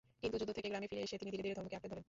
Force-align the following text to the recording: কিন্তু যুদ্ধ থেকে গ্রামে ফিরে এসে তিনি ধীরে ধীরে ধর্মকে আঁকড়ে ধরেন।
কিন্তু 0.21 0.35
যুদ্ধ 0.41 0.51
থেকে 0.57 0.69
গ্রামে 0.71 0.87
ফিরে 0.91 1.03
এসে 1.05 1.15
তিনি 1.21 1.29
ধীরে 1.33 1.43
ধীরে 1.45 1.57
ধর্মকে 1.57 1.77
আঁকড়ে 1.77 1.89
ধরেন। 1.91 1.99